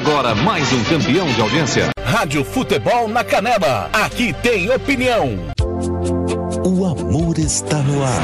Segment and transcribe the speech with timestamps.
[0.00, 1.90] Agora mais um campeão de audiência.
[2.02, 3.90] Rádio Futebol na Canela.
[3.92, 5.38] Aqui tem opinião.
[6.64, 8.22] O amor está no ar.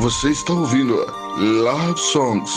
[0.00, 0.94] Você está ouvindo
[1.36, 2.50] Love Songs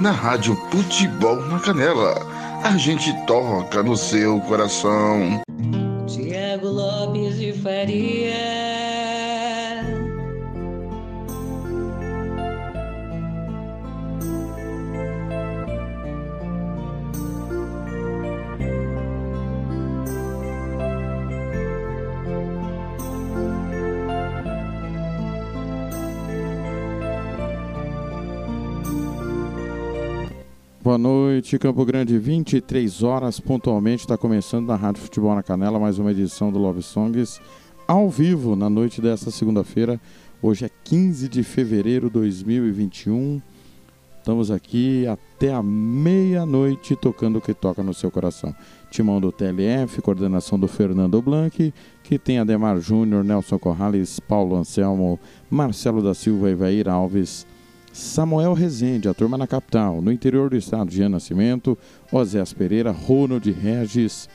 [0.00, 2.14] na Rádio Futebol na Canela.
[2.62, 5.42] A gente toca no seu coração.
[30.88, 34.04] Boa noite, Campo Grande, 23 horas pontualmente.
[34.04, 37.38] Está começando na Rádio Futebol na Canela mais uma edição do Love Songs
[37.86, 40.00] ao vivo na noite desta segunda-feira.
[40.40, 43.42] Hoje é 15 de fevereiro de 2021.
[44.16, 48.54] Estamos aqui até a meia-noite tocando o que toca no seu coração.
[48.90, 55.20] Timão do TLF, coordenação do Fernando Blanc, que tem Ademar Júnior, Nelson Corrales, Paulo Anselmo,
[55.50, 57.46] Marcelo da Silva e Vair Alves.
[57.98, 61.76] Samuel Rezende, a turma na capital, no interior do estado, Jean Nascimento,
[62.12, 64.28] Osés Pereira, Ronald Regis,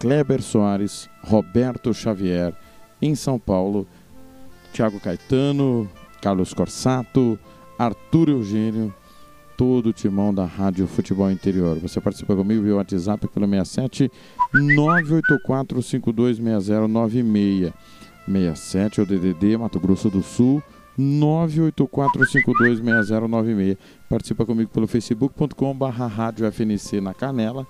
[0.00, 2.54] Kleber Soares, Roberto Xavier,
[3.00, 3.86] em São Paulo,
[4.72, 5.86] Tiago Caetano,
[6.22, 7.38] Carlos Corsato,
[7.78, 8.92] Arthur Eugênio,
[9.54, 11.78] todo o timão da Rádio Futebol Interior.
[11.78, 14.10] Você participa comigo via WhatsApp pelo 67
[14.54, 17.70] 984 526096.
[18.24, 20.62] 67 é o DDD, Mato Grosso do Sul,
[20.98, 23.78] 984526096.
[24.08, 27.66] Participa comigo pelo facebook.com barra rádio FNC na Canela,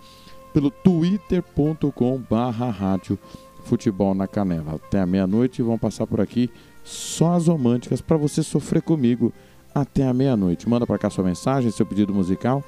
[0.52, 3.18] pelo twitter.com barra rádio
[3.64, 4.74] futebol na Canela.
[4.74, 6.50] Até a meia-noite vão passar por aqui
[6.82, 9.32] só as românticas para você sofrer comigo
[9.74, 10.68] até a meia-noite.
[10.68, 12.62] Manda para cá sua mensagem, seu pedido musical,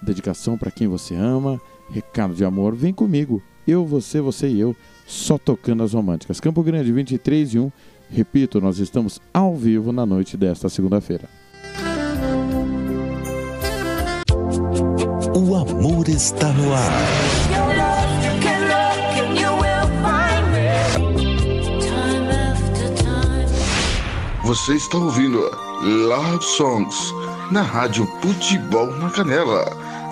[0.00, 2.74] dedicação para quem você ama, recado de amor.
[2.74, 4.74] Vem comigo, eu, você, você e eu,
[5.06, 6.40] só tocando as românticas.
[6.40, 7.72] Campo Grande 23 e 1
[8.10, 11.28] Repito, nós estamos ao vivo na noite desta segunda-feira.
[15.34, 17.06] O amor está no ar.
[24.44, 25.40] Você está ouvindo
[25.82, 27.12] Love Songs
[27.50, 29.64] na Rádio Futebol na Canela.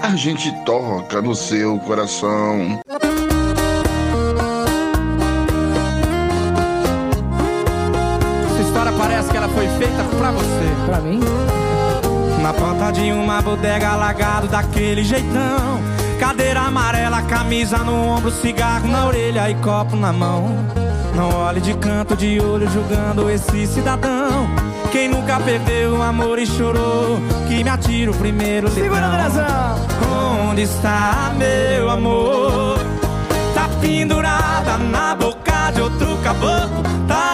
[0.02, 2.80] A gente toca no seu coração.
[9.84, 10.86] Feita pra você.
[10.86, 11.20] Pra mim?
[12.42, 15.80] Na porta de uma bodega alagado daquele jeitão.
[16.18, 20.54] Cadeira amarela, camisa no ombro, cigarro na orelha e copo na mão.
[21.14, 24.48] Não olhe de canto de olho julgando esse cidadão.
[24.90, 27.18] Quem nunca perdeu o amor e chorou,
[27.48, 29.74] que me atira o primeiro Segura, Andrezão!
[30.50, 32.78] Onde está meu amor?
[33.54, 37.33] Tá pendurada na boca de outro caboclo Tá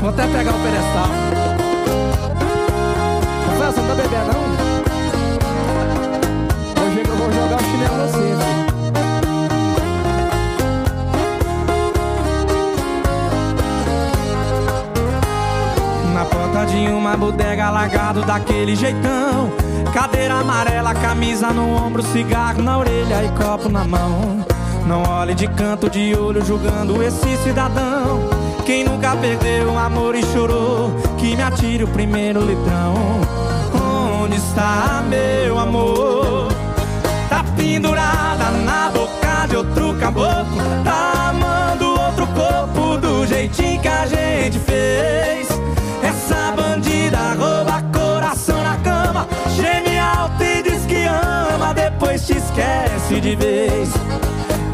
[0.00, 1.08] Vou até pegar o pedestal.
[3.58, 4.40] Você não tá bebendo, não?
[6.82, 8.10] Hoje eu vou jogar o chinelo no.
[16.14, 19.52] Na porta de uma bodega alagado daquele jeitão
[19.92, 24.46] Cadeira amarela, camisa no ombro, cigarro na orelha e copo na mão
[24.86, 30.22] Não olhe de canto de olho julgando esse cidadão Quem nunca perdeu o amor e
[30.26, 32.94] chorou Que me atire o primeiro litrão.
[34.22, 36.48] Onde está meu amor?
[37.28, 44.06] Tá pendurada na boca de outro caboclo Tá amando outro corpo do jeitinho que a
[44.06, 45.48] gente fez.
[46.02, 53.20] Essa bandida rouba coração na cama Geme alto e diz que ama Depois te esquece
[53.20, 53.90] de vez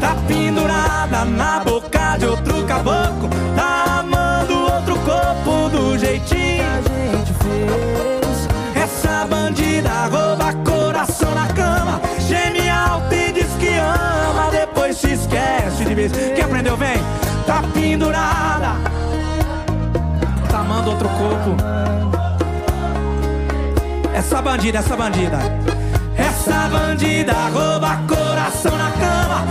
[0.07, 6.81] Tá pendurada na boca de outro caboclo Tá amando outro corpo do jeitinho que a
[6.81, 14.97] gente fez Essa bandida rouba coração na cama Geme alto e diz que ama Depois
[15.01, 16.97] te esquece de vez Quem aprendeu vem
[17.45, 18.97] Tá pendurada
[20.87, 21.55] do outro corpo.
[24.13, 25.39] Essa bandida, essa bandida.
[26.17, 29.45] Essa bandida rouba coração na cama.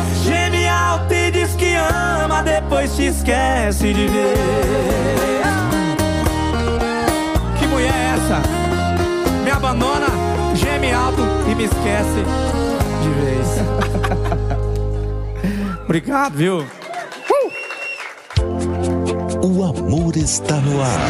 [2.37, 4.37] Ama, depois te esquece de ver.
[7.59, 8.43] Que mulher é essa?
[9.45, 10.07] Me abandona,
[10.55, 12.25] geme alto e me esquece
[13.03, 13.47] de vez.
[15.85, 16.67] Obrigado, viu?
[19.43, 21.01] O amor está no ar.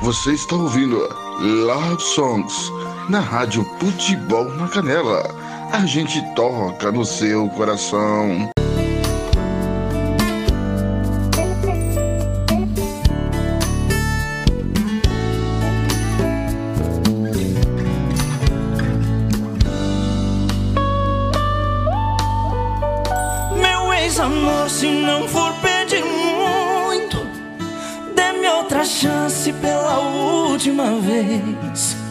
[0.00, 0.98] Você está ouvindo
[1.40, 2.70] Love Songs
[3.08, 5.22] na Rádio Futebol na Canela.
[5.72, 8.50] A gente toca no seu coração.
[23.56, 27.26] Meu ex-amor, se não for pedir muito,
[28.14, 32.03] dê-me outra chance pela última vez.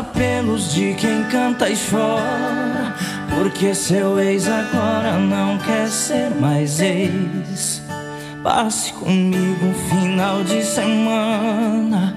[0.00, 2.96] Apelos de quem canta e chora,
[3.28, 7.82] porque seu ex agora não quer ser mais ex.
[8.42, 12.16] Passe comigo um final de semana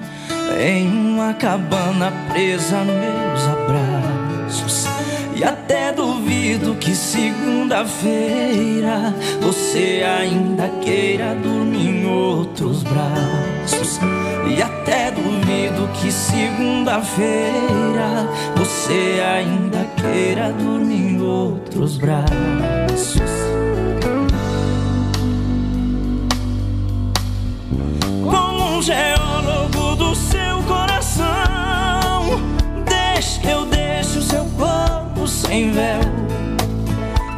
[0.58, 4.86] em uma cabana presa a meus abraços.
[5.36, 14.00] E até duvido que segunda-feira você ainda queira dormir em outros braços.
[14.48, 15.43] E até duvido
[16.04, 23.22] que segunda-feira você ainda queira dormir em outros braços.
[28.22, 31.24] Como um geólogo do seu coração,
[32.86, 36.00] deixe que eu deixe o seu corpo sem véu.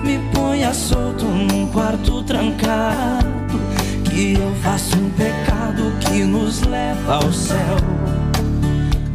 [0.03, 3.61] Me ponha solto num quarto trancado,
[4.11, 7.77] que eu faço um pecado que nos leva ao céu.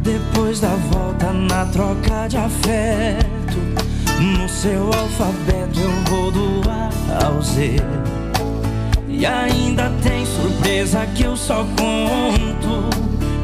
[0.02, 3.56] Depois da volta na troca de afeto,
[4.20, 7.76] no seu alfabeto eu vou do A ao Z.
[9.08, 12.90] E ainda tem surpresa que eu só conto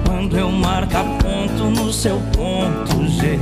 [0.05, 3.39] quando eu marcar ponto no seu ponto G.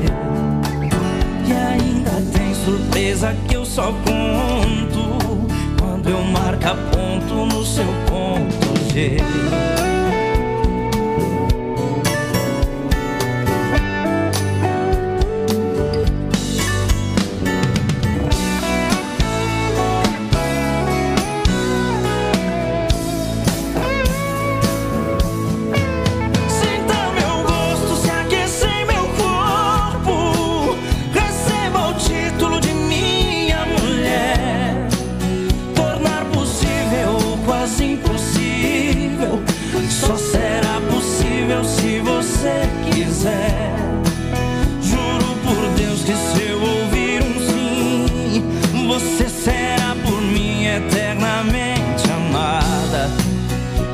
[1.48, 5.46] E ainda tem surpresa que eu só conto
[5.80, 9.16] quando eu marcar ponto no seu ponto G.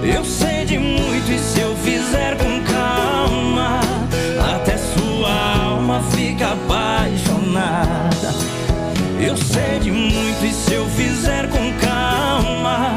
[0.03, 3.81] Eu sei de muito e se eu fizer com calma,
[4.55, 8.35] até sua alma fica apaixonada.
[9.21, 12.97] Eu sei de muito e se eu fizer com calma,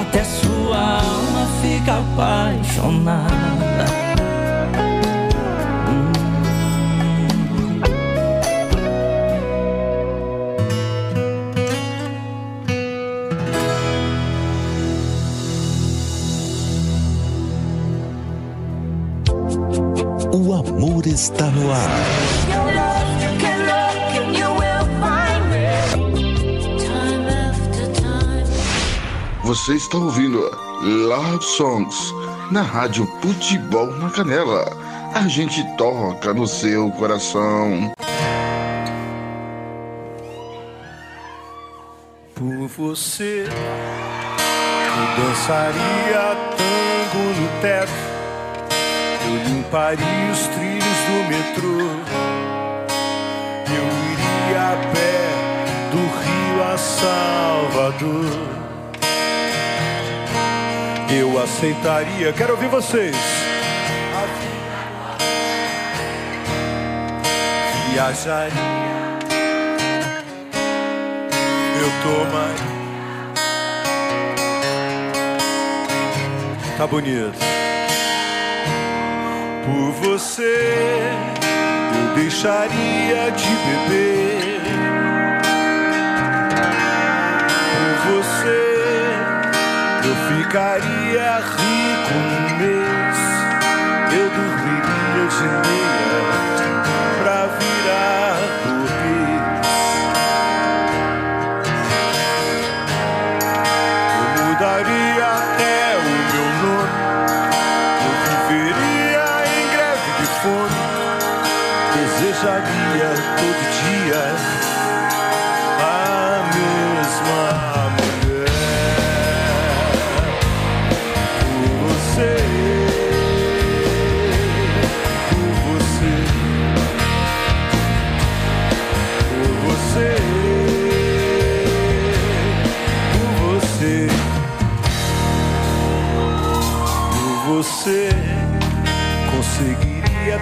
[0.00, 3.73] até sua alma fica apaixonada.
[21.14, 21.78] Está no ar.
[29.44, 30.40] Você está ouvindo
[30.82, 32.12] Love Songs
[32.50, 34.64] na Rádio Futebol na Canela.
[35.14, 37.92] A gente toca no seu coração.
[42.34, 47.92] Por você, eu dançaria tango no teto,
[49.26, 51.78] eu limparia os trilhos do metrô,
[53.68, 55.16] eu iria a pé
[55.90, 58.54] do Rio a Salvador.
[61.10, 63.16] Eu aceitaria, quero ouvir vocês.
[67.90, 68.84] Viajaria
[71.84, 72.74] eu tomaria.
[76.76, 77.53] Tá bonito.
[79.64, 81.10] Por você,
[81.96, 84.44] eu deixaria de beber.
[88.06, 88.62] você,
[90.04, 93.18] eu ficaria rico num mês.
[94.12, 96.22] Eu dormiria de meia
[97.22, 98.23] pra virar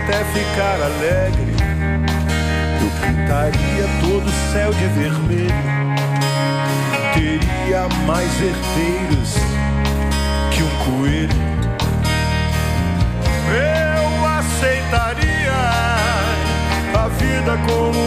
[0.02, 1.54] até ficar alegre.
[2.80, 5.54] Eu pintaria todo o céu de vermelho.
[7.14, 9.34] Teria mais herdeiros
[10.50, 11.42] que um coelho.
[13.48, 15.52] Eu aceitaria
[16.94, 17.98] a vida como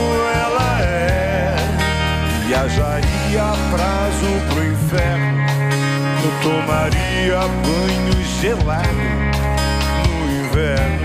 [0.43, 1.55] ela é.
[2.45, 5.45] Viajaria a prazo pro inferno.
[6.23, 8.89] Eu tomaria banho gelado
[10.09, 11.04] no inverno.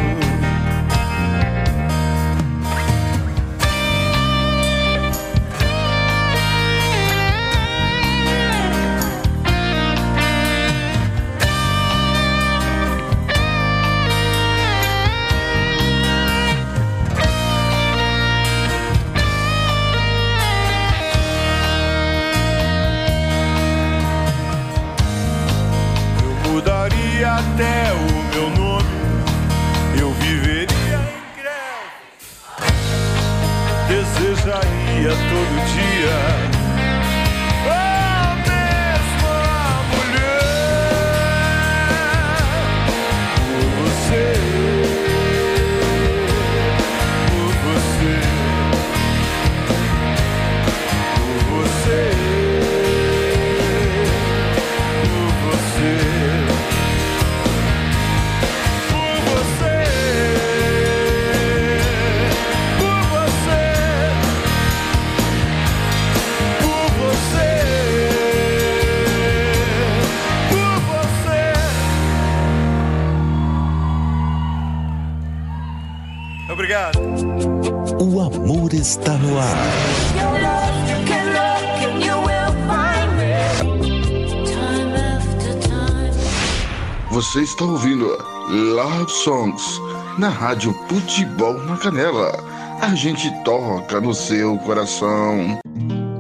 [87.61, 88.07] Está ouvindo
[88.49, 89.79] Love Songs
[90.19, 92.33] na Rádio Futebol na Canela.
[92.81, 95.61] A gente toca no seu coração.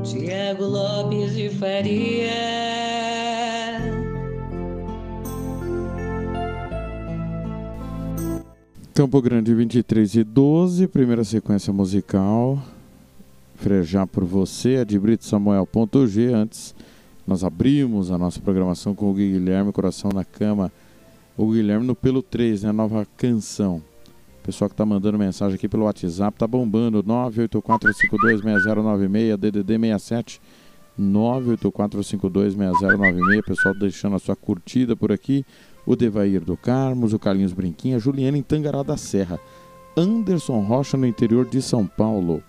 [0.05, 2.31] Tiago Lopes de Faria.
[8.93, 12.63] Campo Grande 23 e 12, primeira sequência musical.
[13.57, 16.35] Frejar por você, é de Brito Samuel.g.
[16.35, 16.75] Antes,
[17.27, 20.71] nós abrimos a nossa programação com o Guilherme Coração na Cama.
[21.37, 22.73] O Guilherme no Pelo 3, né?
[22.73, 23.83] Nova canção.
[24.43, 27.05] Pessoal que tá mandando mensagem aqui pelo WhatsApp, tá bombando.
[27.05, 30.41] 984526096, DDD 67.
[30.99, 33.45] 984526096.
[33.45, 35.45] Pessoal deixando a sua curtida por aqui.
[35.87, 39.39] O Devair do Carmos, o Carlinhos Brinquinha, Juliana em Tangará da Serra.
[39.97, 42.43] Anderson Rocha no interior de São Paulo.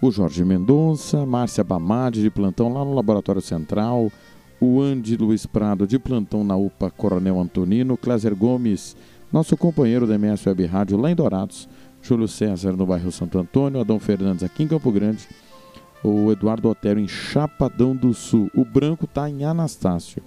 [0.00, 4.12] O Jorge Mendonça, Márcia Bamade de plantão lá no Laboratório Central.
[4.60, 7.96] O Andy Luiz Prado de plantão na UPA Coronel Antonino.
[7.96, 8.96] Cléser Gomes,
[9.30, 11.68] nosso companheiro da MS Web Rádio lá em Dourados.
[12.00, 13.80] Júlio César no bairro Santo Antônio.
[13.80, 15.28] Adão Fernandes aqui em Campo Grande.
[16.02, 18.50] O Eduardo Otero em Chapadão do Sul.
[18.54, 20.22] O Branco está em Anastácio.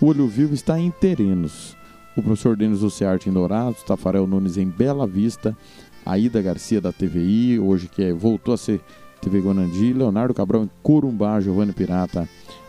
[0.00, 1.76] O Olho Vivo está em Terenos.
[2.16, 3.82] O professor Denis Luciarte em Dourados.
[3.82, 5.56] Tafarel Nunes em Bela Vista.
[6.04, 8.80] Aida Garcia da TVI, hoje que é, voltou a ser
[9.20, 9.92] TV Gonandi.
[9.92, 11.40] Leonardo Cabral em Corumbá.
[11.40, 12.28] Giovanni Pirata.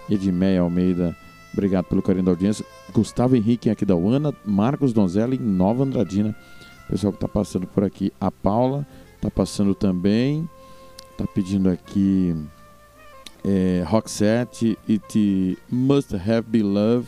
[0.10, 1.16] Edmeia Almeida.
[1.54, 2.66] Obrigado pelo carinho da audiência.
[2.94, 4.34] Gustavo Henrique em Aquidauana.
[4.46, 6.36] Marcos Donzelli em Nova Andradina.
[6.88, 8.12] Pessoal que está passando por aqui.
[8.20, 8.86] A Paula
[9.16, 10.48] está passando também.
[11.12, 12.36] Está pedindo aqui
[13.48, 17.08] é, Roxette, It Must Have Be Love,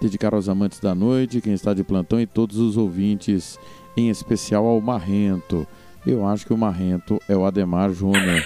[0.00, 3.58] dedicar aos amantes da noite, quem está de plantão e todos os ouvintes,
[3.96, 5.66] em especial ao Marrento.
[6.06, 8.44] Eu acho que o Marrento é o Ademar Júnior,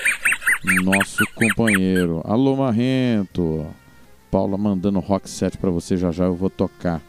[0.84, 2.22] nosso companheiro.
[2.24, 3.66] Alô, Marrento!
[4.32, 7.02] Paula mandando Roxette para você, já já eu vou tocar.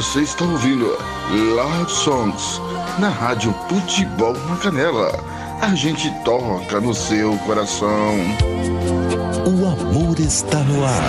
[0.00, 0.96] Você está ouvindo
[1.54, 2.58] Love Songs
[2.98, 5.12] na Rádio Futebol na Canela.
[5.60, 8.16] A gente toca no seu coração.
[9.44, 11.02] O amor está no ar.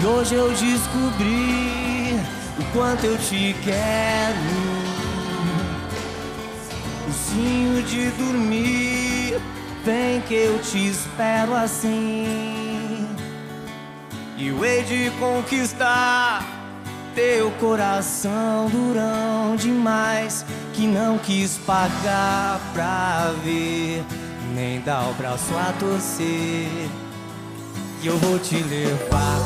[0.00, 2.18] E hoje eu descobri
[2.58, 4.67] o quanto eu te quero.
[7.08, 9.40] Ursinho de dormir,
[9.82, 13.08] vem que eu te espero assim.
[14.36, 16.44] E eu hei de conquistar
[17.14, 20.44] teu coração durão demais
[20.74, 24.04] que não quis pagar pra ver,
[24.54, 26.90] nem dar o braço a torcer.
[28.02, 29.40] E eu vou te levar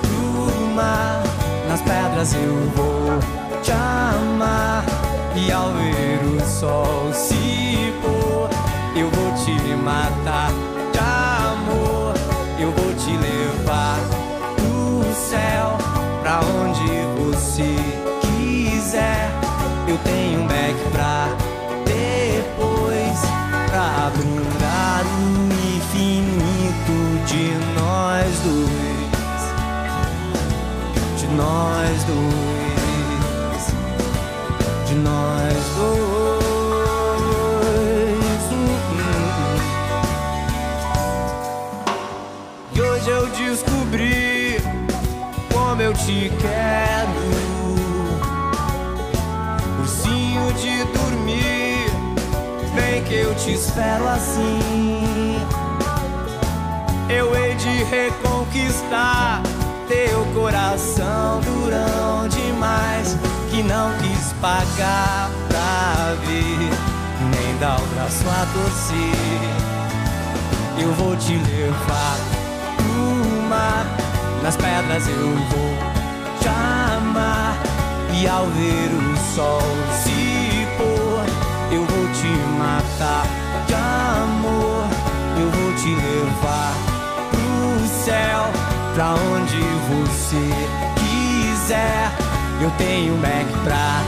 [0.00, 1.24] pro mar.
[1.68, 3.18] Nas pedras eu vou
[3.62, 4.99] te amar.
[5.36, 8.50] E ao ver o sol se pôr,
[8.96, 10.50] eu vou te matar
[10.92, 12.14] de amor.
[12.58, 13.98] Eu vou te levar
[14.56, 15.78] pro céu,
[16.20, 16.84] pra onde
[17.16, 17.76] você
[18.20, 19.30] quiser.
[19.88, 21.28] Eu tenho um back pra
[21.86, 23.20] depois,
[23.70, 29.42] pra brindar o infinito de nós dois,
[31.18, 32.59] de nós dois,
[35.02, 36.90] nós dois.
[38.52, 39.10] Hum, hum.
[42.74, 44.56] E hoje eu descobri
[45.52, 47.30] como eu te quero.
[49.80, 51.86] Ursinho de dormir,
[52.74, 55.36] vem que eu te espero assim.
[57.08, 59.42] Eu hei de reconquistar
[59.90, 63.16] teu coração durão demais
[63.50, 66.70] que não quis pagar pra ver,
[67.34, 69.50] nem dar o braço a torcer.
[70.78, 72.18] Eu vou te levar
[72.76, 73.84] pro mar,
[74.44, 75.74] nas pedras eu vou
[76.40, 77.58] te amar.
[78.14, 79.60] E ao ver o sol
[80.04, 83.26] se pôr, eu vou te matar
[83.66, 84.86] de amor.
[85.40, 86.74] Eu vou te levar
[87.30, 88.59] pro céu,
[89.00, 89.56] pra onde
[89.88, 90.44] você
[91.00, 92.12] quiser.
[92.60, 94.02] Eu tenho back pra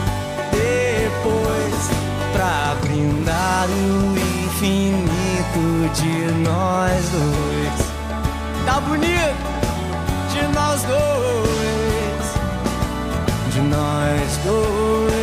[0.51, 1.89] depois,
[2.31, 7.91] pra brindar o infinito de nós dois.
[8.67, 9.35] Tá bonito?
[10.31, 12.25] De nós dois,
[13.51, 15.22] de nós dois.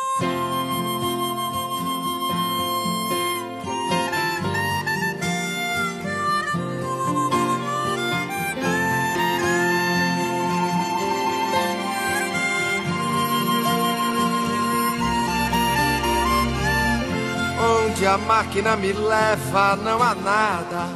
[18.51, 20.89] Máquina me leva não há nada.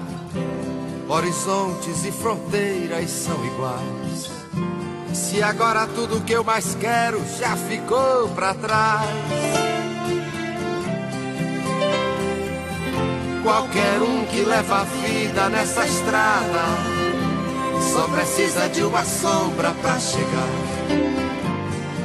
[1.08, 4.30] Horizontes e fronteiras são iguais.
[5.14, 9.08] Se agora tudo que eu mais quero já ficou pra trás.
[13.42, 16.64] Qualquer um que leva a vida nessa estrada
[17.94, 20.50] só precisa de uma sombra pra chegar.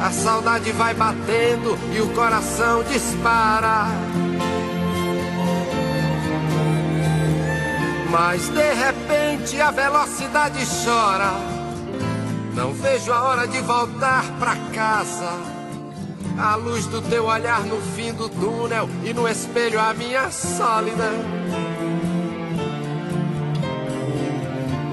[0.01, 3.89] A saudade vai batendo e o coração dispara.
[8.11, 11.31] Mas de repente a velocidade chora.
[12.55, 15.31] Não vejo a hora de voltar pra casa.
[16.37, 21.11] A luz do teu olhar no fim do túnel e no espelho a minha sólida.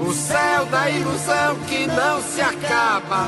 [0.06, 3.26] O céu da ilusão que não se acaba.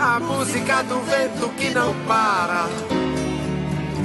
[0.00, 2.66] A música do vento que não para.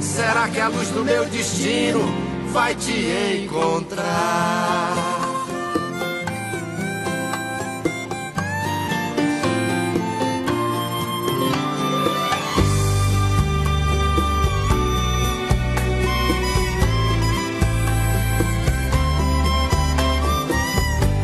[0.02, 4.94] Será que a luz do meu destino vai te encontrar?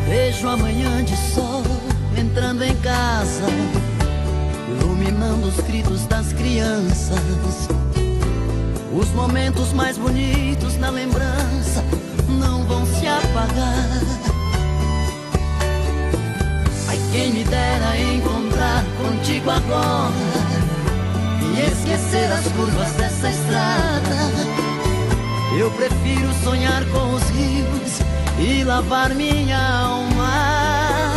[0.07, 1.61] Vejo amanhã de sol
[2.17, 3.45] entrando em casa,
[4.67, 7.19] iluminando os gritos das crianças.
[8.91, 11.83] Os momentos mais bonitos na lembrança
[12.27, 14.01] não vão se apagar.
[16.87, 20.13] Ai, quem me dera encontrar contigo agora
[21.41, 24.59] e esquecer as curvas dessa estrada.
[25.57, 27.99] Eu prefiro sonhar com os rios
[28.39, 31.13] e lavar minha alma.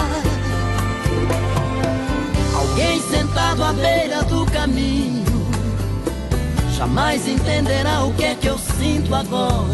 [2.55, 5.32] Alguém sentado à beira do caminho
[6.83, 9.73] jamais entenderá o que é que eu sinto agora.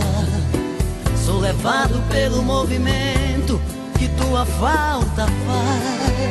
[1.25, 3.59] Sou levado pelo movimento
[3.99, 6.29] que tua falta faz.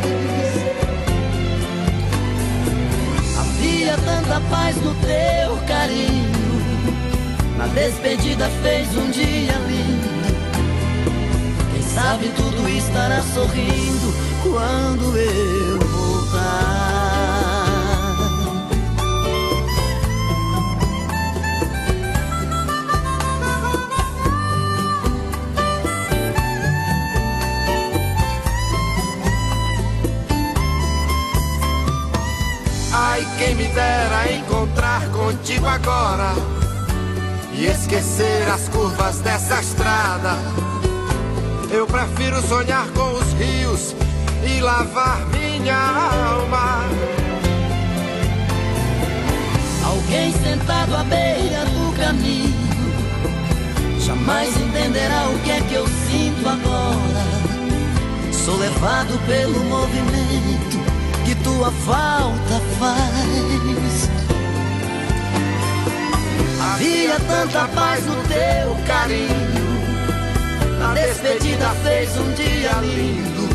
[3.39, 6.37] Havia tanta paz no teu carinho.
[7.57, 10.07] Na despedida fez um dia lindo.
[11.73, 14.13] Quem sabe tudo estará sorrindo
[14.43, 15.76] quando eu
[35.65, 36.33] agora
[37.53, 40.37] e esquecer as curvas dessa estrada.
[41.71, 43.95] Eu prefiro sonhar com os rios
[44.45, 46.83] e lavar minha alma.
[49.85, 52.67] Alguém sentado à beira do caminho
[53.99, 57.25] jamais entenderá o que é que eu sinto agora.
[58.31, 60.77] Sou levado pelo movimento
[61.25, 64.26] que tua falta faz.
[66.77, 69.67] Havia tanta paz no teu carinho.
[70.77, 73.49] Na despedida fez um dia lindo.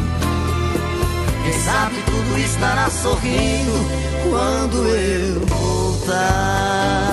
[1.44, 3.86] Quem sabe tudo estará sorrindo
[4.28, 7.11] quando eu voltar.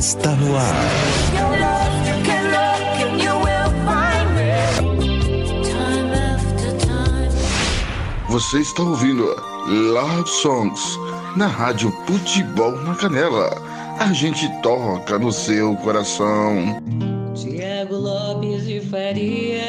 [0.00, 0.74] Está no ar.
[8.30, 9.26] Você está ouvindo
[9.68, 10.98] Love Songs
[11.36, 13.50] na Rádio Futebol na Canela.
[13.98, 16.80] A gente toca no seu coração.
[17.34, 19.60] Tiago Lopes de Faria.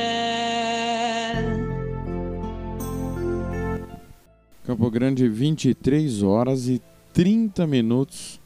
[4.66, 8.41] Campo Grande, 23 horas e 30 minutos.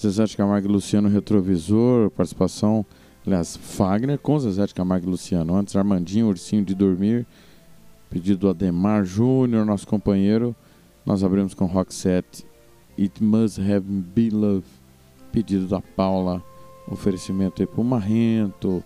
[0.00, 2.86] Zezé Camargo e Luciano Retrovisor, participação,
[3.26, 5.56] aliás, Fagner com Zezé Camargo e Luciano.
[5.56, 7.26] Antes, Armandinho, Ursinho de Dormir,
[8.08, 10.54] pedido do Ademar Júnior, nosso companheiro.
[11.04, 12.46] Nós abrimos com Roxette,
[12.96, 14.66] It Must Have Been Love,
[15.32, 16.42] pedido da Paula.
[16.86, 18.82] Oferecimento aí pro Marrento,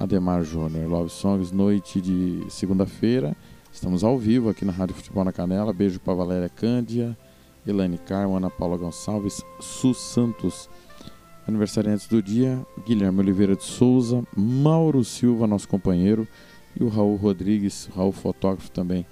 [0.00, 0.88] Ademar Júnior.
[0.88, 3.36] Love Songs, noite de segunda-feira.
[3.70, 5.74] Estamos ao vivo aqui na Rádio Futebol na Canela.
[5.74, 7.16] Beijo para Valéria Cândia,
[7.70, 10.68] Elaine Carmo, Ana Paula Gonçalves, Su Santos.
[11.46, 16.28] Aniversariantes do dia, Guilherme Oliveira de Souza, Mauro Silva, nosso companheiro,
[16.78, 19.06] e o Raul Rodrigues, Raul fotógrafo também,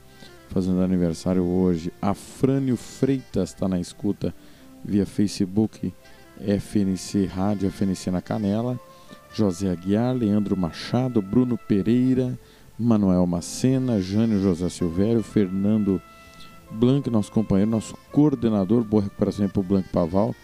[0.50, 1.92] fazendo aniversário hoje.
[2.00, 4.34] Afrânio Freitas está na escuta
[4.84, 5.92] via Facebook,
[6.38, 8.78] FNC Rádio, FNC na Canela.
[9.36, 12.38] José Aguiar, Leandro Machado, Bruno Pereira,
[12.78, 16.00] Manuel Macena, Jânio José Silvério, Fernando
[16.70, 20.34] Blanc, nosso companheiro, nosso coordenador, boa recuperação para o Blanc Paval.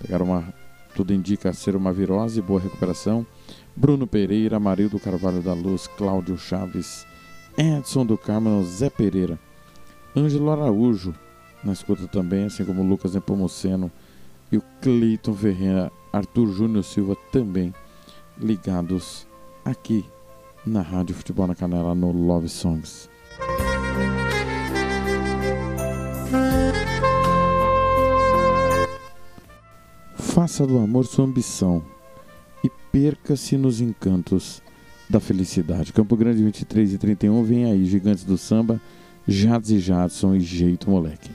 [0.00, 0.52] Pegaram uma,
[0.94, 3.26] tudo indica ser uma virose, boa recuperação.
[3.74, 7.06] Bruno Pereira, Marildo Carvalho da Luz, Cláudio Chaves,
[7.56, 9.38] Edson do Carmo, Zé Pereira,
[10.16, 11.14] Ângelo Araújo,
[11.64, 13.90] na escuta também, assim como Lucas Nepomuceno
[14.50, 17.72] e o Cleiton Ferreira, Arthur Júnior Silva também
[18.38, 19.26] ligados
[19.64, 20.04] aqui
[20.66, 23.08] na Rádio Futebol na Canela no Love Songs.
[30.32, 31.82] Faça do amor sua ambição
[32.64, 34.62] e perca-se nos encantos
[35.06, 35.92] da felicidade.
[35.92, 38.80] Campo Grande 23 e 31, vem aí, Gigantes do Samba,
[39.28, 41.30] Jades e Jadson e Jeito Moleque.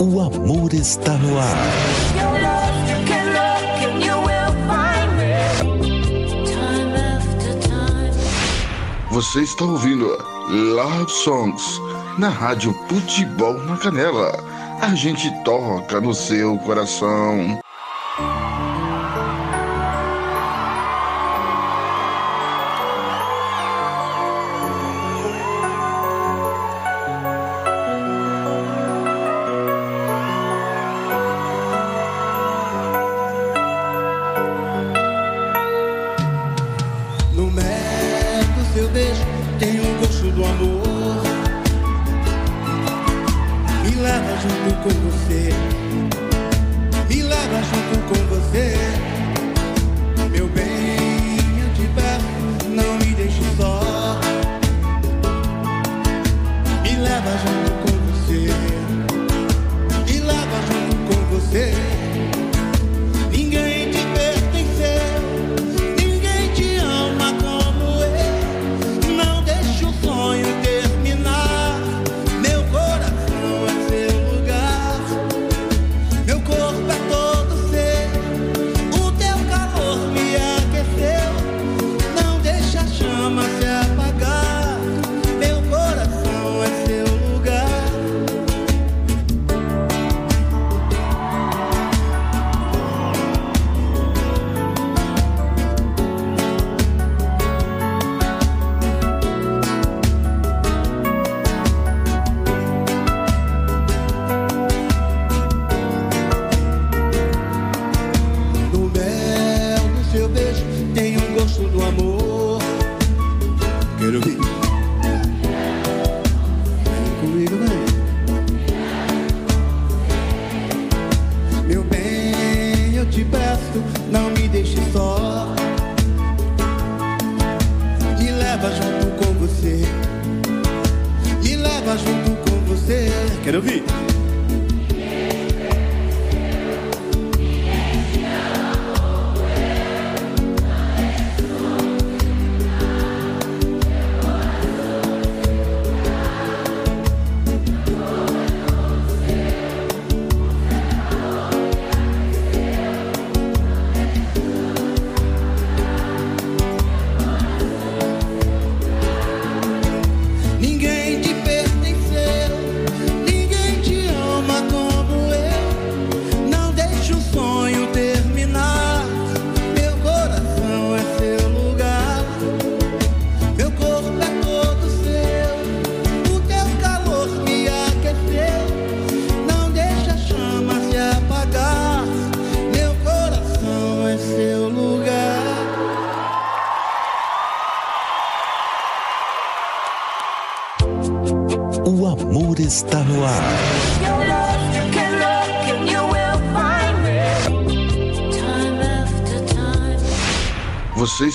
[0.00, 1.56] O amor está no ar.
[9.12, 10.08] Você está ouvindo
[10.48, 11.80] Love Songs
[12.18, 14.51] na Rádio Futebol na Canela.
[14.82, 17.60] A gente toca no seu coração.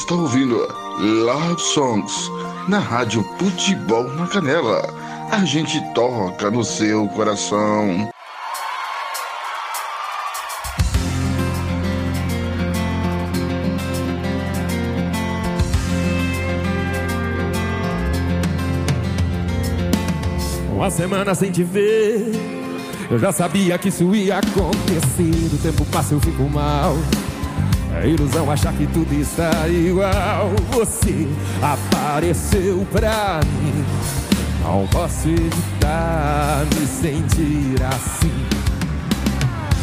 [0.08, 0.56] Está ouvindo
[1.00, 2.32] Love Songs
[2.70, 4.82] na Rádio Futebol na Canela.
[5.30, 8.10] A gente toca no seu coração.
[20.72, 22.32] Uma semana sem te ver.
[23.12, 25.54] Eu já sabia que isso ia acontecer.
[25.54, 26.96] O tempo passa, eu fico mal.
[28.02, 30.52] É ilusão achar que tudo está igual.
[30.72, 31.28] Você
[31.62, 33.86] apareceu pra mim.
[34.64, 38.46] Não posso evitar me sentir assim.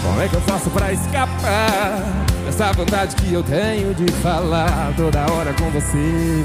[0.03, 2.03] Como é que eu faço pra escapar
[2.45, 6.45] dessa vontade que eu tenho de falar toda hora com você?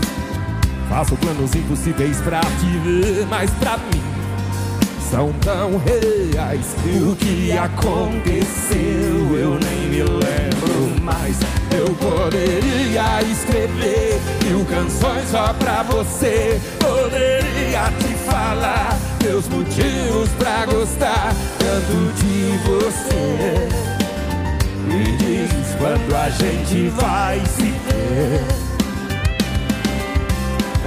[0.90, 4.09] Faço planos impossíveis pra te ver, mas pra mim
[5.10, 6.76] são tão reais.
[6.86, 11.38] O que aconteceu eu nem me lembro mais.
[11.72, 16.60] Eu poderia escrever mil canções só pra você.
[16.80, 23.68] Poderia te falar meus motivos pra gostar tanto de você.
[24.86, 28.69] Me diz quando a gente vai se ver.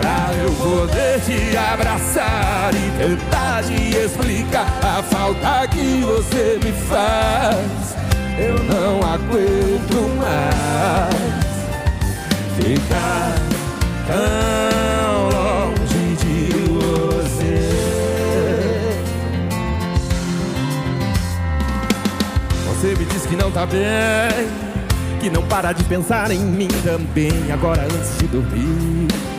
[0.02, 7.94] Pra eu poder te abraçar e tentar te explicar a falta que você me faz.
[8.36, 11.22] Eu não aguento mais
[12.56, 13.34] ficar
[14.08, 17.60] tão longe de você.
[22.66, 24.48] Você me diz que não tá bem,
[25.20, 27.52] que não para de pensar em mim também.
[27.52, 29.31] Agora antes de dormir.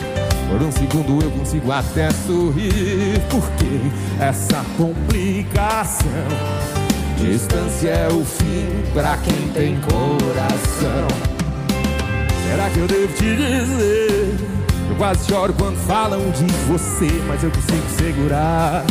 [0.50, 3.20] Por um segundo eu consigo até sorrir.
[3.30, 6.08] Porque essa complicação?
[7.18, 11.08] Distância é o fim pra quem tem coração.
[12.48, 14.36] Será que eu devo te dizer?
[14.90, 18.84] Eu quase choro quando falam de você Mas eu consigo segurar.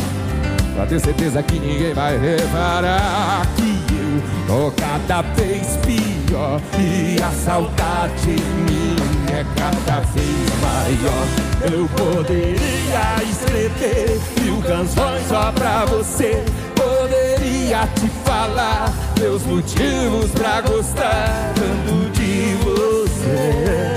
[0.75, 7.29] Pra ter certeza que ninguém vai reparar Que eu tô cada vez pior E a
[7.31, 11.27] saudade em é cada vez maior
[11.71, 16.43] eu poderia escrever mil canções só pra você.
[16.75, 23.93] Poderia te falar meus motivos pra gostar tanto de você.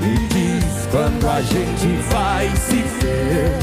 [0.00, 3.58] Me diz quando a gente vai se ver.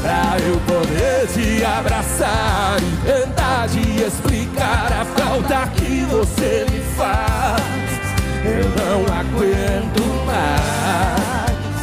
[0.00, 7.95] Pra eu poder te abraçar e tentar te explicar a falta que você me faz.
[8.46, 11.80] Eu não aguento mais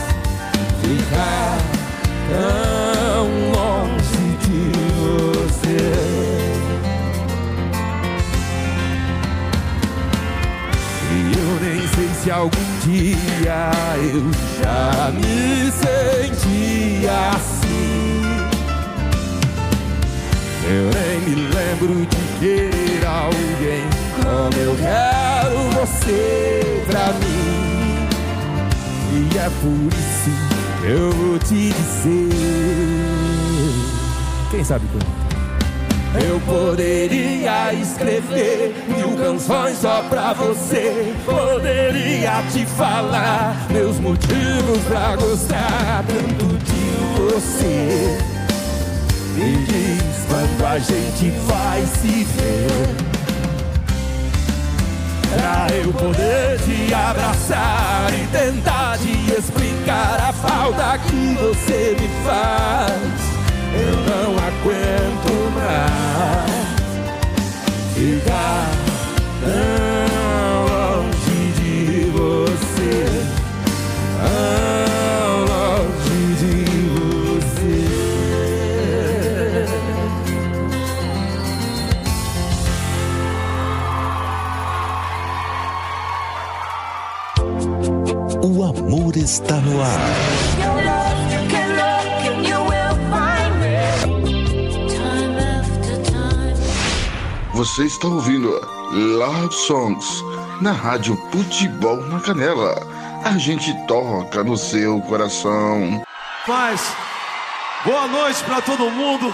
[0.81, 1.57] ficar
[2.29, 4.61] tão longe de
[4.97, 5.83] você.
[11.11, 13.61] E eu nem sei se algum dia
[14.13, 14.23] eu
[14.61, 17.63] já me senti assim.
[20.65, 28.07] Eu nem me lembro de querer alguém como eu quero você pra mim.
[29.13, 30.31] E é por isso
[30.81, 32.29] que eu vou te dizer.
[34.49, 35.23] Quem sabe quando?
[36.15, 41.11] Eu poderia escrever mil canções só pra você.
[41.25, 48.17] Poderia te falar meus motivos pra gostar tanto de você.
[49.35, 53.12] Me diz quando a gente vai se ver.
[55.35, 63.33] Pra eu poder te abraçar e tentar te explicar a falta que você me faz.
[63.73, 66.53] Eu não aguento mais
[67.93, 68.69] ficar
[69.41, 69.92] tão
[89.23, 89.89] está no ar.
[97.53, 98.49] Você está ouvindo
[98.91, 100.21] Love Songs
[100.59, 102.75] na Rádio Futebol na Canela.
[103.23, 106.03] A gente toca no seu coração.
[106.45, 106.93] Mas,
[107.85, 109.33] boa noite pra todo mundo.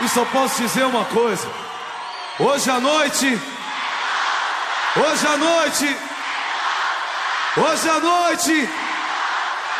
[0.00, 1.46] E só posso dizer uma coisa.
[2.40, 3.40] Hoje à noite,
[4.96, 6.11] hoje à noite,
[7.56, 8.68] hoje à noite,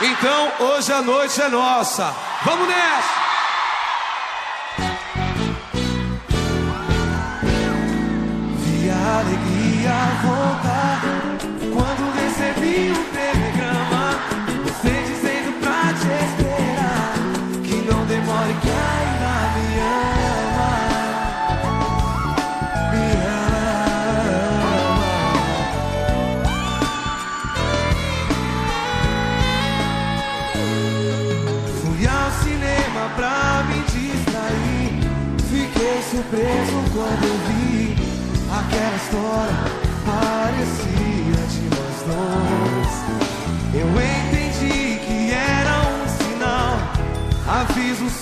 [0.01, 2.15] então hoje à noite é nossa.
[2.45, 3.22] Vamos nessa!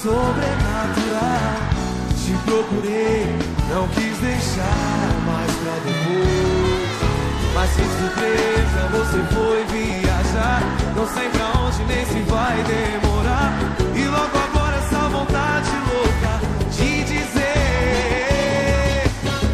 [0.02, 1.60] Sobrenatural.
[2.16, 3.26] Te procurei,
[3.68, 6.94] não quis deixar mais pra depois.
[7.54, 10.62] Mas sem surpresa você foi viajar.
[10.96, 13.52] Não sei pra onde nem se vai demorar.
[13.94, 16.40] E logo agora essa vontade louca
[16.70, 17.50] de dizer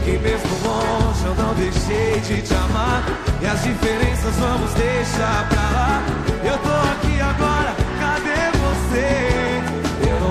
[0.04, 3.02] que mesmo longe eu não deixei de te amar.
[3.42, 6.02] E as diferenças vamos deixar pra lá.
[6.44, 9.25] Eu tô aqui agora, cadê você?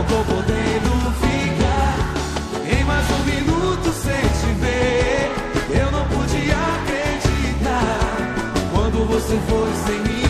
[0.08, 1.96] Tô podendo ficar
[2.70, 5.32] em mais um minuto sem te ver.
[5.80, 8.00] Eu não podia acreditar
[8.72, 10.25] quando você foi sem me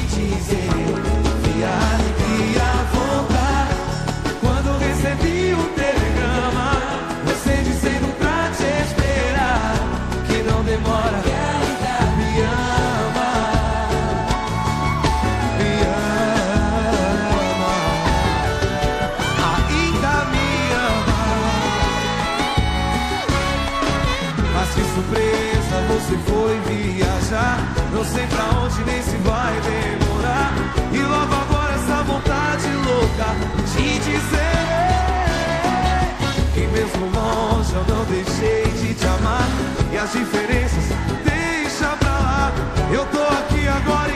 [40.05, 40.83] as diferenças
[41.23, 42.53] deixa pra lá.
[42.93, 44.14] Eu tô aqui agora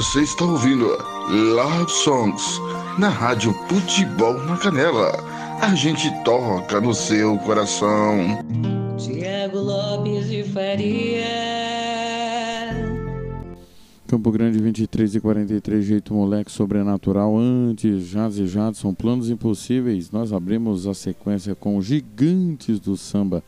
[0.00, 0.86] Você está ouvindo
[1.28, 2.58] Love Songs
[2.98, 5.12] na Rádio Futebol na Canela.
[5.60, 8.38] A gente toca no seu coração.
[8.96, 11.26] Tiago Lopes de Faria.
[14.08, 17.36] Campo Grande 23 e 43, jeito moleque sobrenatural.
[17.36, 20.10] Antes, Jazz e Jadson, planos impossíveis.
[20.10, 23.42] Nós abrimos a sequência com Gigantes do Samba.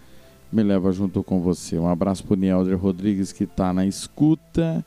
[0.53, 1.79] Me leva junto com você.
[1.79, 4.85] Um abraço pro Nielder Rodrigues que tá na escuta.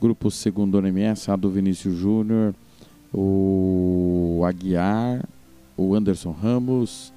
[0.00, 2.54] Grupo Segundo MS, a do Vinícius Júnior,
[3.12, 5.24] o Aguiar,
[5.76, 7.12] o Anderson Ramos,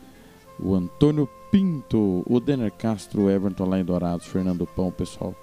[0.60, 5.34] o Antônio Pinto, o Denner Castro, o Everton lá em Dourados, Fernando Pão, pessoal.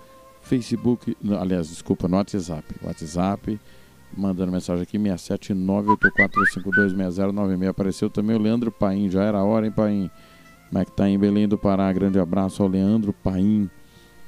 [0.41, 2.65] Facebook, aliás, desculpa, no WhatsApp.
[2.83, 3.59] WhatsApp,
[4.17, 7.69] mandando mensagem aqui, 67984526096.
[7.69, 10.09] Apareceu também o Leandro Paim, já era hora, hein, Paim?
[10.69, 11.93] Como é que tá em Belém do Pará?
[11.93, 13.69] Grande abraço ao Leandro Paim,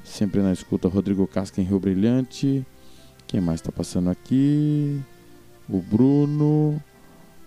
[0.02, 0.88] sempre na escuta.
[0.88, 2.66] Rodrigo Casca em Rio Brilhante.
[3.28, 4.98] Quem mais tá passando aqui?
[5.68, 6.82] O Bruno,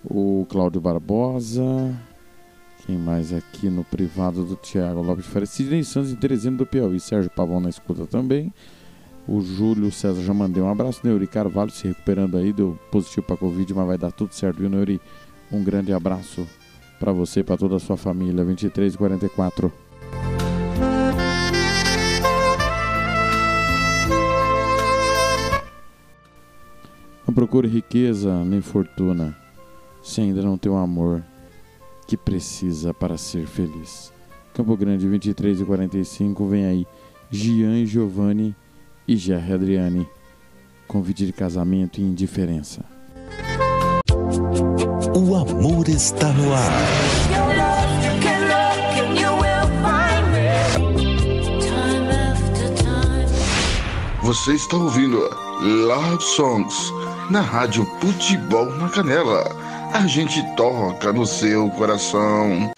[0.05, 1.63] o Cláudio Barbosa.
[2.85, 5.47] Quem mais aqui no privado do Thiago Lopes de Faria?
[5.47, 6.99] Sidney Santos em Teresina do Piauí.
[6.99, 8.53] Sérgio Pavão na escuta também.
[9.27, 11.01] O Júlio César já mandei um abraço.
[11.03, 12.53] Neuri Carvalho se recuperando aí.
[12.53, 15.01] Deu positivo para Covid, mas vai dar tudo certo, viu, Neuri?
[15.51, 16.47] Um grande abraço
[16.99, 18.45] para você e para toda a sua família.
[18.45, 19.73] 23 e 44.
[27.31, 29.33] Não procure riqueza nem fortuna,
[30.03, 31.23] se ainda não tem o amor
[32.05, 34.11] que precisa para ser feliz.
[34.53, 36.87] Campo Grande, 23 e 45, vem aí
[37.29, 38.53] Gian e Giovanni
[39.07, 40.09] e Gerry Adriane.
[40.85, 42.83] Convite de casamento e indiferença.
[45.15, 46.81] O amor está no ar.
[54.21, 55.17] Você está ouvindo
[55.61, 56.91] Love Songs
[57.31, 59.55] na Rádio Futebol na Canela.
[59.93, 62.71] A gente toca no seu coração.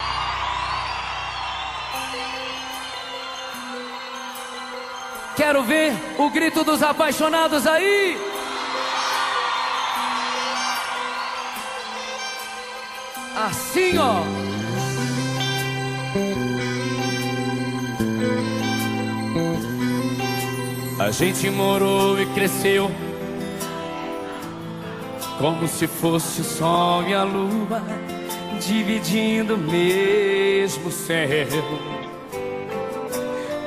[5.35, 8.15] Quero ver o grito dos apaixonados aí.
[13.35, 14.21] Assim, ó.
[20.99, 22.91] A gente morou e cresceu
[25.39, 27.81] como se fosse o sol e a lua
[28.59, 31.47] dividindo o mesmo céu.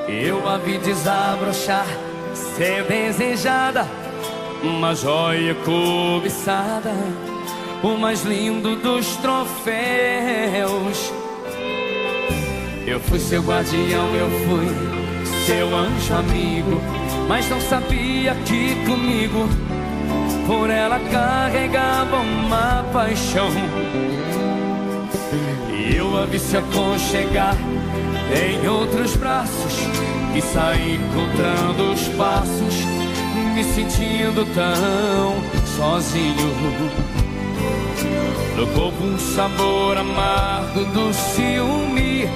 [0.09, 1.87] Eu a vi desabrochar,
[2.35, 3.87] ser desejada,
[4.63, 6.93] uma joia cobiçada,
[7.83, 11.13] o mais lindo dos troféus.
[12.87, 14.97] Eu fui seu guardião, eu fui
[15.45, 16.81] seu anjo amigo,
[17.29, 19.49] mas não sabia que comigo
[20.47, 23.51] por ela carregava uma paixão.
[25.71, 27.57] E eu a vi se aconchegar
[28.33, 29.75] em outros braços
[30.35, 32.75] e saí contando os passos,
[33.55, 35.35] me sentindo tão
[35.77, 36.87] sozinho.
[38.57, 42.29] No corpo um sabor amargo do ciúme.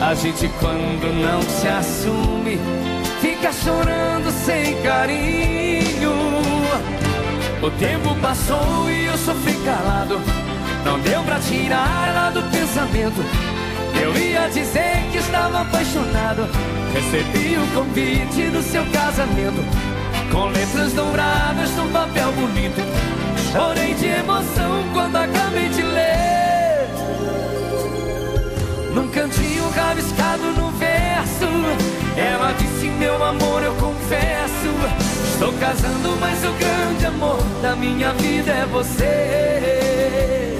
[0.00, 2.58] A gente quando não se assume,
[3.20, 6.19] fica chorando sem carinho.
[7.62, 10.18] O tempo passou e eu sofri calado.
[10.82, 13.22] Não deu pra tirar ela do pensamento.
[14.00, 16.48] Eu ia dizer que estava apaixonado.
[16.94, 19.62] Recebi o convite do seu casamento.
[20.32, 22.80] Com letras douradas num papel bonito.
[23.52, 26.88] Chorei de emoção quando acabei de ler.
[28.94, 31.46] Num cantinho rabiscado no verso.
[32.16, 35.09] Ela disse: Meu amor, eu confesso.
[35.40, 40.58] Estou casando, mas o grande amor da minha vida é você.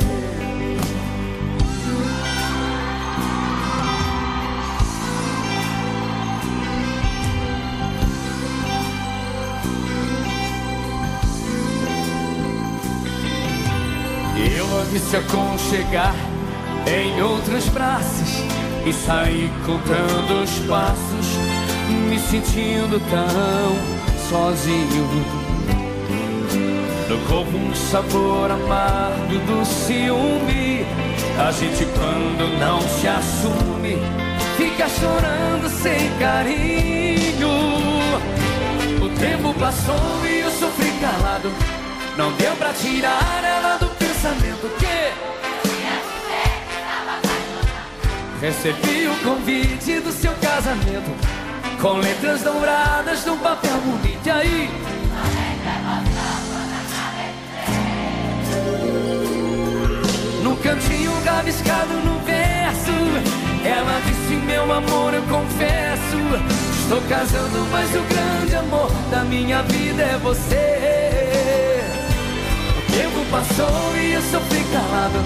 [14.57, 16.15] Eu vi se aconchegar
[16.87, 18.43] em outros braços
[18.87, 21.27] e saí contando os passos,
[22.09, 23.90] me sentindo tão
[24.31, 25.09] sozinho.
[27.09, 30.87] No corpo um sabor amargo do ciúme.
[31.37, 33.99] A gente quando não se assume,
[34.57, 37.49] fica chorando sem carinho.
[39.03, 41.51] O tempo passou e eu sofri calado.
[42.17, 45.41] Não deu pra tirar ela do pensamento que
[48.41, 51.40] Recebi o convite do seu casamento
[51.81, 54.71] Com letras douradas num papel bonito E aí?
[60.43, 62.93] No cantinho rabiscado no verso
[63.65, 66.61] Ela disse, meu amor, eu confesso
[66.91, 71.85] Estou casando, mas o grande amor da minha vida é você.
[72.77, 75.21] O tempo passou e eu sofri calado.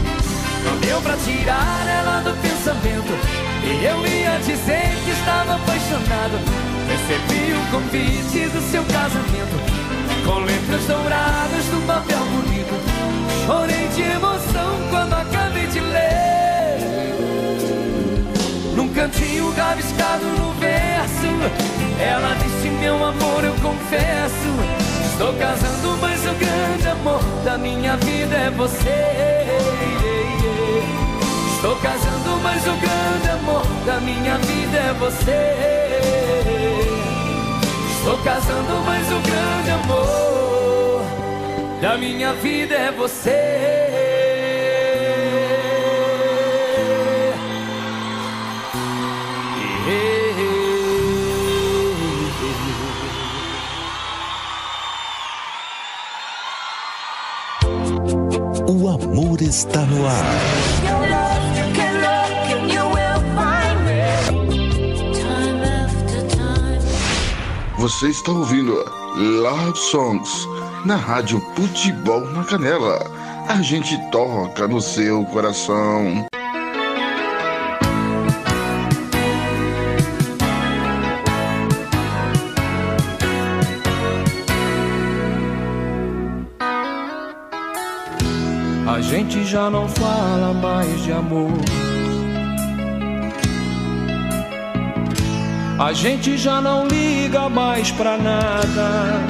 [0.62, 7.52] Não deu pra tirar ela do pensamento E eu ia dizer que estava apaixonado Recebi
[7.54, 9.84] o convite do seu casamento
[10.24, 12.74] com letras douradas num papel bonito.
[13.46, 16.78] Chorei de emoção quando acabei de ler.
[18.76, 21.26] Num cantinho rabiscado no verso,
[22.00, 24.54] ela disse: Meu amor, eu confesso.
[25.10, 29.73] Estou casando, mas o grande amor da minha vida é você.
[31.64, 35.54] Estou casando, mas o grande amor da minha vida é você.
[37.90, 41.00] Estou casando, mas o grande amor
[41.80, 43.80] da minha vida é você.
[58.68, 60.83] O amor está no ar.
[67.84, 68.82] Você está ouvindo
[69.14, 70.48] Love Songs
[70.86, 72.98] na Rádio Futebol na Canela.
[73.46, 76.26] A gente toca no seu coração.
[88.88, 91.83] A gente já não fala mais de amor.
[95.84, 99.20] A gente já não liga mais pra nada.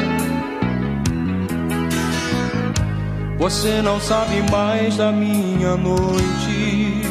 [3.36, 7.02] Você não sabe mais da minha noite.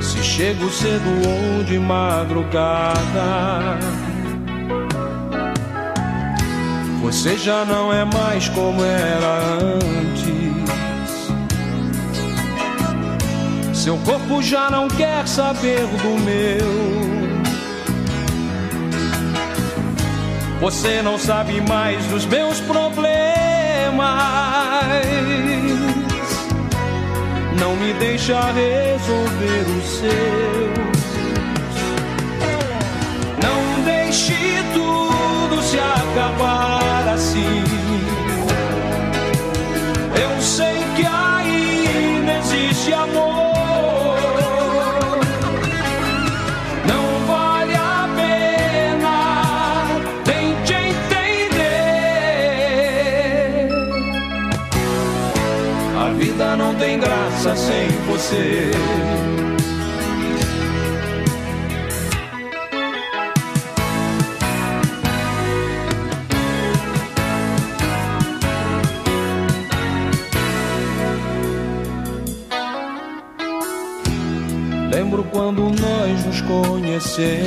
[0.00, 2.98] Se chego cedo ou de madrugada.
[7.02, 10.11] Você já não é mais como era antes.
[13.82, 16.68] Seu corpo já não quer saber do meu.
[20.60, 22.94] Você não sabe mais dos meus problemas.
[27.58, 31.02] Não me deixa resolver os seus.
[33.42, 37.64] Não deixe tudo se acabar assim.
[40.22, 43.31] Eu sei que ainda existe amor.
[74.92, 77.42] Lembro quando nós nos conhecemos.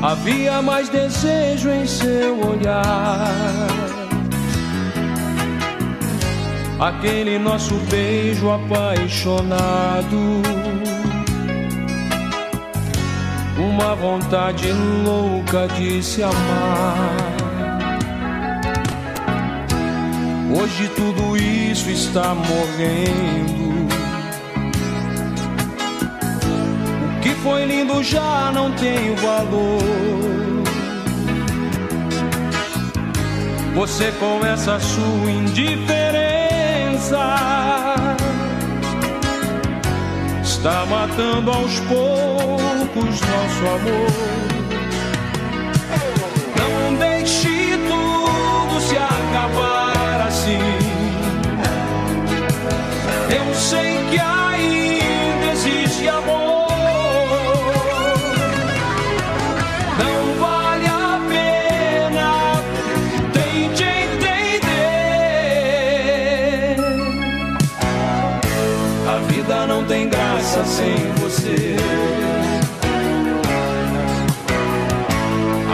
[0.00, 4.07] Havia mais desejo em seu olhar.
[6.80, 10.16] Aquele nosso beijo apaixonado.
[13.58, 14.70] Uma vontade
[15.04, 17.16] louca de se amar.
[20.56, 23.88] Hoje tudo isso está morrendo.
[27.16, 29.82] O que foi lindo já não tem valor.
[33.74, 36.27] Você com essa sua indiferença
[40.42, 44.57] está matando aos poucos nosso amor.
[69.68, 71.76] Não tem graça sem você.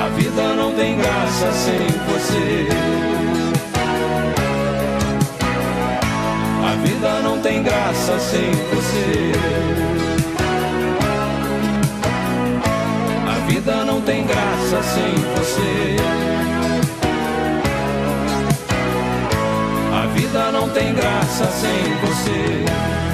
[0.04, 2.68] A vida não tem graça sem você.
[6.64, 9.32] A vida não tem graça sem você.
[13.28, 15.96] A vida não tem graça sem você.
[19.92, 23.13] A vida não tem graça sem você.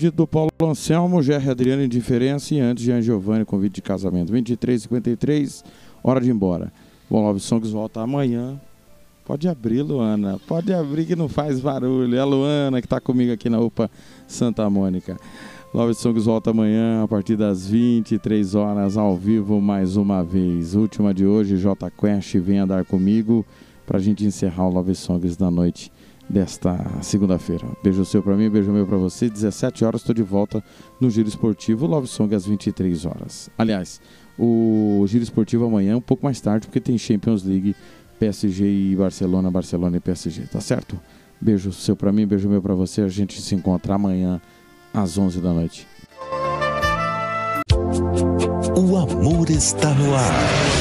[0.00, 4.32] Pedido do Paulo Anselmo, Gerry Adriano Indiferença e antes Jean Giovanni, convite de casamento.
[4.32, 5.62] 23h53,
[6.02, 6.72] hora de ir embora.
[7.10, 8.58] Bom, Love Songs volta amanhã.
[9.26, 10.40] Pode abrir, Luana.
[10.48, 12.16] Pode abrir que não faz barulho.
[12.16, 13.90] É a Luana que está comigo aqui na UPA
[14.26, 15.18] Santa Mônica.
[15.74, 20.74] Love Songs volta amanhã a partir das 23 horas ao vivo mais uma vez.
[20.74, 23.44] Última de hoje, J Quest vem andar comigo
[23.84, 25.92] para a gente encerrar o Love Songs da noite
[26.30, 27.66] desta segunda-feira.
[27.82, 29.28] Beijo seu para mim, beijo meu para você.
[29.28, 30.62] 17 horas estou de volta
[31.00, 33.50] no Giro Esportivo, Love Song às 23 horas.
[33.58, 34.00] Aliás,
[34.38, 37.74] o Giro Esportivo amanhã um pouco mais tarde porque tem Champions League,
[38.18, 40.98] PSG e Barcelona, Barcelona e PSG, tá certo?
[41.40, 43.02] Beijo seu para mim, beijo meu para você.
[43.02, 44.40] A gente se encontra amanhã
[44.94, 45.86] às 11 da noite.
[48.76, 50.79] O amor está no ar.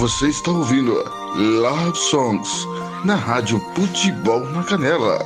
[0.00, 0.94] Você está ouvindo
[1.34, 2.66] Love Songs
[3.04, 5.18] na Rádio Futebol na Canela.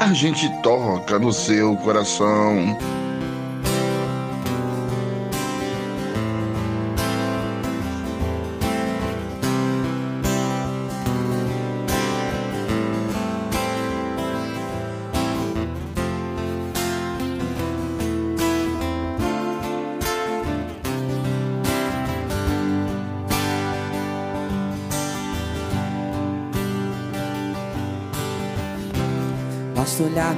[0.00, 2.78] A gente toca no seu coração.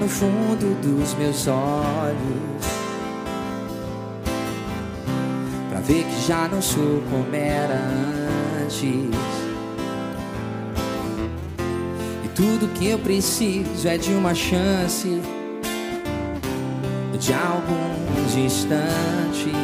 [0.04, 2.66] No fundo dos meus olhos.
[5.70, 7.80] Pra ver que já não sou como era
[8.62, 8.82] antes.
[12.22, 15.22] E tudo que eu preciso é de uma chance.
[17.18, 19.54] De alguns instantes.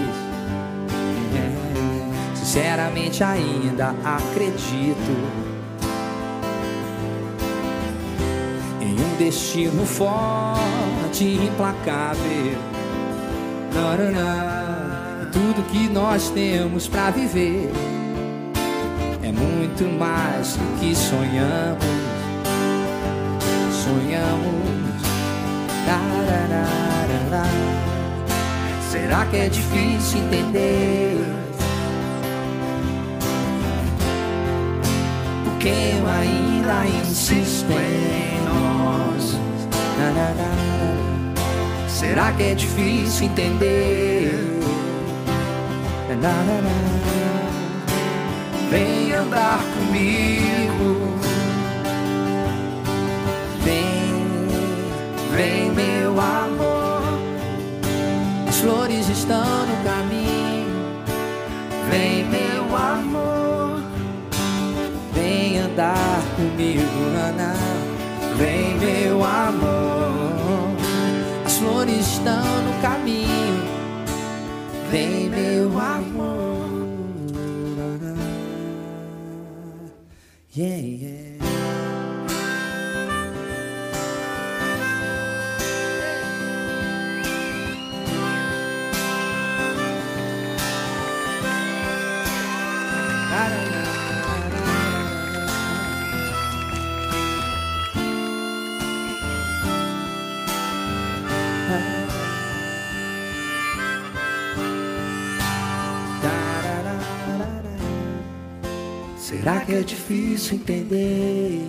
[1.37, 5.50] É, Sinceramente ainda acredito
[9.21, 12.59] destino forte e implacável.
[15.31, 17.71] Tudo que nós temos pra viver
[19.23, 21.85] é muito mais do que sonhamos.
[23.85, 24.71] Sonhamos.
[28.91, 31.19] Será que é difícil entender?
[35.45, 38.40] Porque eu ainda insisto em
[42.01, 44.33] Será que é difícil entender?
[48.71, 51.19] Vem andar comigo.
[53.63, 54.49] Vem,
[55.37, 57.03] vem, meu amor.
[58.49, 61.05] As flores estão no caminho.
[61.91, 63.83] Vem, meu amor.
[65.13, 67.80] Vem andar comigo, Ana.
[68.41, 70.75] Vem, meu amor.
[71.45, 73.29] As flores estão no caminho.
[74.91, 76.89] Vem, meu amor.
[80.57, 81.30] Yeah, yeah.
[109.41, 111.63] Será que é difícil entender?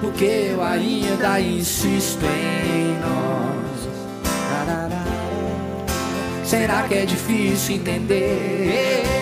[0.00, 3.88] Porque eu ainda insisto em nós.
[6.44, 9.21] Será que é difícil entender?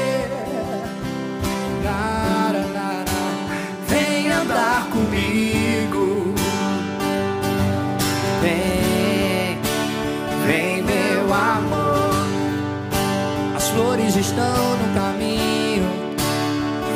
[13.80, 15.88] Flores estão no caminho.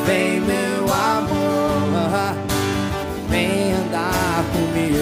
[0.05, 2.37] Vem, meu amor.
[3.27, 4.99] Vem andar comigo.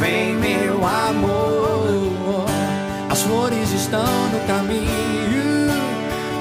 [0.00, 2.46] Vem, meu amor.
[3.08, 5.70] As flores estão no caminho.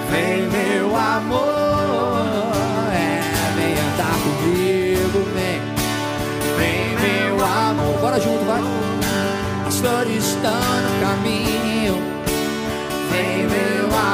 [0.09, 2.25] Vem, meu amor.
[2.91, 3.21] É,
[3.55, 5.19] vem andar comigo.
[5.35, 5.61] Vem,
[6.57, 7.99] vem, meu amor.
[8.01, 8.63] Bora junto, vai.
[9.67, 11.64] As flores estão no caminho.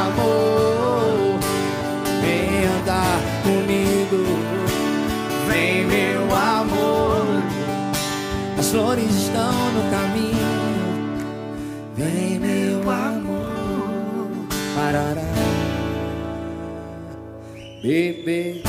[0.01, 1.39] Amor,
[2.21, 4.25] vem andar comigo.
[5.47, 7.43] Vem, meu amor,
[8.57, 10.41] as flores estão no caminho.
[11.95, 14.31] Vem, meu amor,
[14.75, 15.21] parará,
[17.83, 18.63] bebê.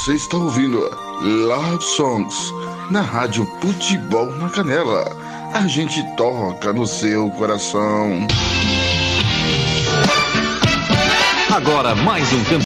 [0.00, 0.78] Você está ouvindo
[1.20, 2.54] Love Songs
[2.90, 5.04] na Rádio Futebol na Canela.
[5.52, 8.26] A gente toca no seu coração.
[11.54, 12.58] Agora mais um campeão.